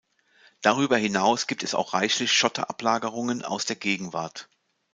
Darüber 0.61 0.97
hinaus 0.97 1.45
gibt 1.45 1.61
es 1.61 1.75
auch 1.75 1.93
reichlich 1.93 2.31
Schotterablagerungen 2.33 3.45
aus 3.45 3.65
der 3.67 3.75
Gegenwart. 3.75 4.49